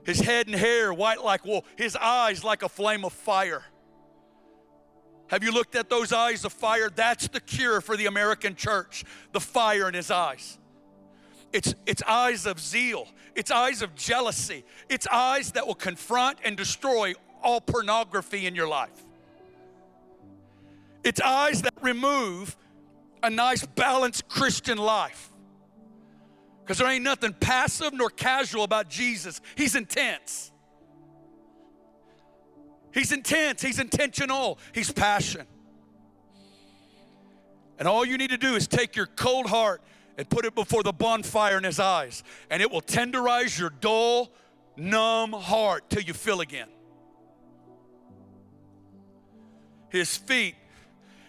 [0.07, 3.61] His head and hair white like wool, his eyes like a flame of fire.
[5.27, 6.89] Have you looked at those eyes of fire?
[6.89, 9.03] That's the cure for the American church
[9.33, 10.57] the fire in his eyes.
[11.51, 16.55] It's, it's eyes of zeal, it's eyes of jealousy, it's eyes that will confront and
[16.55, 19.03] destroy all pornography in your life.
[21.03, 22.55] It's eyes that remove
[23.21, 25.33] a nice, balanced Christian life.
[26.68, 30.51] Because there ain't nothing passive nor casual about Jesus, He's intense.
[32.93, 35.47] He's intense, He's intentional, He's passion.
[37.80, 39.82] And all you need to do is take your cold heart
[40.18, 44.30] and put it before the bonfire in his eyes, and it will tenderize your dull,
[44.76, 46.68] numb heart till you feel again.
[49.88, 50.55] His feet,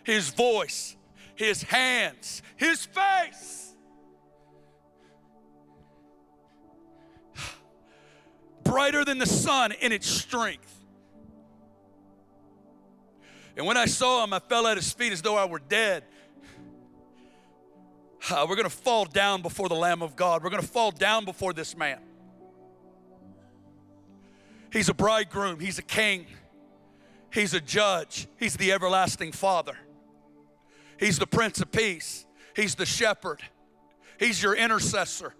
[0.02, 0.96] his voice,
[1.36, 3.67] his hands, his face.
[8.68, 10.74] Brighter than the sun in its strength.
[13.56, 16.04] And when I saw him, I fell at his feet as though I were dead.
[18.30, 20.44] Uh, we're going to fall down before the Lamb of God.
[20.44, 21.98] We're going to fall down before this man.
[24.70, 26.26] He's a bridegroom, he's a king,
[27.32, 29.78] he's a judge, he's the everlasting Father,
[31.00, 33.40] he's the Prince of Peace, he's the shepherd,
[34.18, 35.34] he's your intercessor.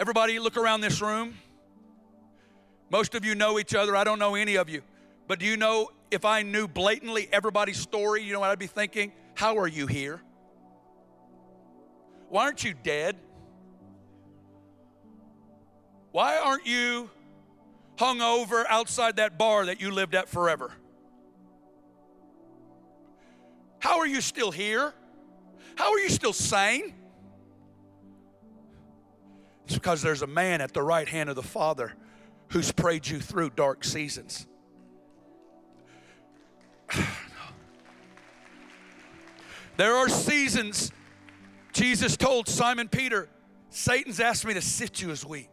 [0.00, 1.34] Everybody, look around this room.
[2.94, 3.96] Most of you know each other.
[3.96, 4.80] I don't know any of you.
[5.26, 8.68] But do you know if I knew blatantly everybody's story, you know what I'd be
[8.68, 9.10] thinking?
[9.34, 10.22] How are you here?
[12.28, 13.16] Why aren't you dead?
[16.12, 17.10] Why aren't you
[17.98, 20.70] hung over outside that bar that you lived at forever?
[23.80, 24.94] How are you still here?
[25.74, 26.94] How are you still sane?
[29.64, 31.94] It's because there's a man at the right hand of the Father
[32.54, 34.46] who's prayed you through dark seasons.
[39.76, 40.92] There are seasons
[41.72, 43.28] Jesus told Simon Peter,
[43.70, 45.48] Satan's asked me to sift you as wheat.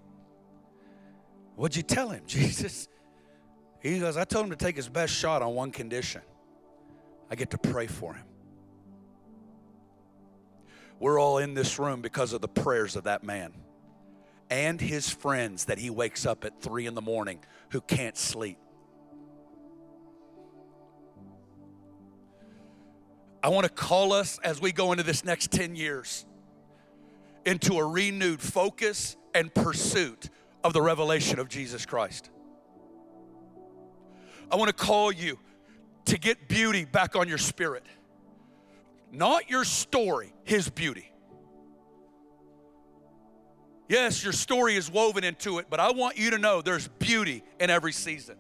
[1.56, 2.88] What'd you tell him, Jesus?
[3.82, 6.22] He goes, I told him to take his best shot on one condition
[7.32, 8.26] I get to pray for him.
[11.00, 13.54] We're all in this room because of the prayers of that man
[14.52, 17.40] and his friends that he wakes up at three in the morning
[17.70, 18.58] who can't sleep.
[23.42, 26.26] I want to call us as we go into this next 10 years
[27.46, 30.30] into a renewed focus and pursuit
[30.64, 32.30] of the revelation of Jesus Christ.
[34.52, 35.40] I want to call you
[36.06, 37.86] to get beauty back on your spirit.
[39.12, 41.11] Not your story, His beauty.
[43.92, 47.44] Yes, your story is woven into it, but I want you to know there's beauty
[47.60, 48.38] in every season.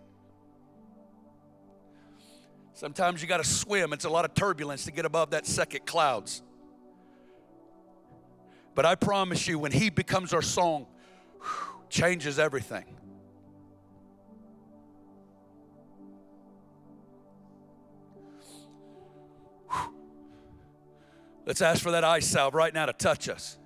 [2.74, 3.92] Sometimes you got to swim.
[3.92, 6.42] It's a lot of turbulence to get above that second clouds.
[8.76, 10.88] But I promise you, when He becomes our song,
[11.90, 12.86] changes everything.
[21.46, 23.58] Let's ask for that eye salve right now to touch us.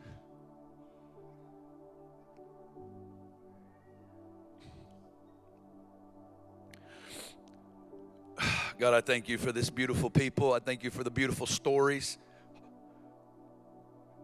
[8.78, 10.51] God, I thank you for this beautiful people.
[10.51, 12.17] I thank you for the beautiful stories.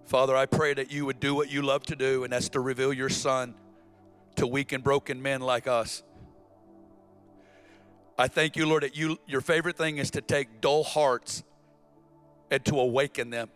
[0.05, 2.59] Father, I pray that you would do what you love to do, and that's to
[2.59, 3.55] reveal your Son
[4.35, 6.03] to weak and broken men like us.
[8.17, 11.43] I thank you, Lord, that you, your favorite thing is to take dull hearts
[12.49, 13.49] and to awaken them.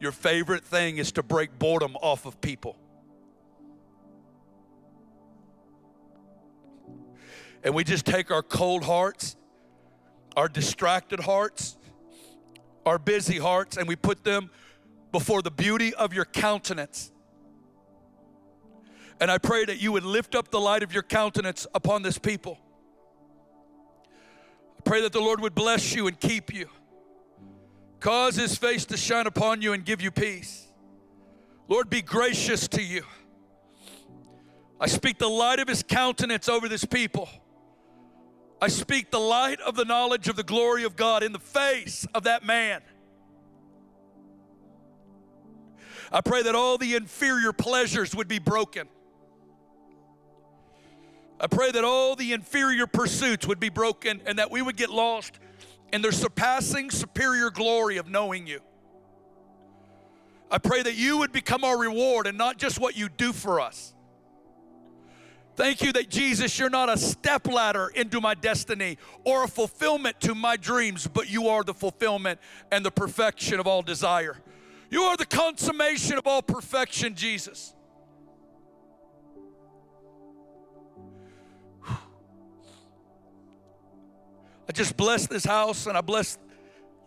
[0.00, 2.76] Your favorite thing is to break boredom off of people.
[7.62, 9.36] And we just take our cold hearts,
[10.36, 11.76] our distracted hearts,
[12.86, 14.50] our busy hearts, and we put them
[15.12, 17.10] before the beauty of your countenance.
[19.20, 22.16] And I pray that you would lift up the light of your countenance upon this
[22.16, 22.58] people.
[24.78, 26.68] I pray that the Lord would bless you and keep you,
[28.00, 30.68] cause his face to shine upon you and give you peace.
[31.68, 33.04] Lord, be gracious to you.
[34.80, 37.28] I speak the light of his countenance over this people.
[38.62, 42.06] I speak the light of the knowledge of the glory of God in the face
[42.14, 42.82] of that man.
[46.12, 48.88] I pray that all the inferior pleasures would be broken.
[51.40, 54.90] I pray that all the inferior pursuits would be broken and that we would get
[54.90, 55.38] lost
[55.92, 58.60] in the surpassing superior glory of knowing you.
[60.50, 63.60] I pray that you would become our reward and not just what you do for
[63.60, 63.94] us.
[65.60, 70.34] Thank you that Jesus, you're not a stepladder into my destiny or a fulfillment to
[70.34, 72.40] my dreams, but you are the fulfillment
[72.72, 74.38] and the perfection of all desire.
[74.88, 77.74] You are the consummation of all perfection, Jesus.
[81.86, 81.92] I
[84.72, 86.38] just bless this house and I bless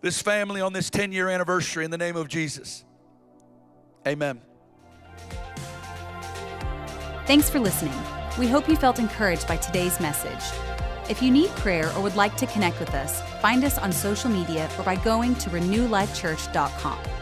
[0.02, 2.86] this family on this 10 year anniversary in the name of Jesus.
[4.06, 4.40] Amen.
[7.26, 8.00] Thanks for listening.
[8.38, 10.44] We hope you felt encouraged by today's message.
[11.08, 14.30] If you need prayer or would like to connect with us, find us on social
[14.30, 17.13] media or by going to renewlifechurch.com.